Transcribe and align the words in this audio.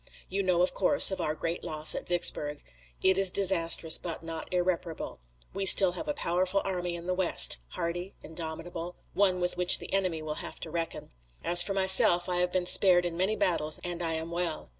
You 0.29 0.41
know, 0.41 0.63
of 0.63 0.73
course, 0.73 1.11
of 1.11 1.21
our 1.21 1.35
great 1.35 1.63
loss 1.63 1.93
at 1.93 2.07
Vicksburg. 2.07 2.63
It 3.03 3.19
is 3.19 3.31
disastrous 3.31 3.99
but 3.99 4.23
not 4.23 4.51
irreparable. 4.51 5.19
We 5.53 5.67
still 5.67 5.91
have 5.91 6.07
a 6.07 6.13
powerful 6.15 6.63
army 6.65 6.95
in 6.95 7.05
the 7.05 7.13
West, 7.13 7.59
hardy, 7.73 8.15
indomitable, 8.23 8.95
one 9.13 9.39
with 9.39 9.57
which 9.57 9.77
the 9.77 9.93
enemy 9.93 10.23
will 10.23 10.39
have 10.41 10.59
to 10.61 10.71
reckon. 10.71 11.11
As 11.43 11.61
for 11.61 11.75
myself 11.75 12.27
I 12.27 12.37
have 12.37 12.51
been 12.51 12.65
spared 12.65 13.05
in 13.05 13.15
many 13.15 13.35
battles 13.35 13.79
and 13.83 14.01
I 14.01 14.13
am 14.13 14.31
well. 14.31 14.69